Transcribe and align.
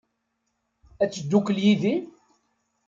Ad 1.03 1.09
teddukel 1.11 1.57
yid-i? 1.65 1.95